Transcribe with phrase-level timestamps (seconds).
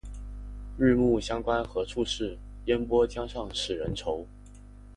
[0.79, 2.35] 日暮乡关何处是？
[2.65, 4.25] 烟波江上使人愁。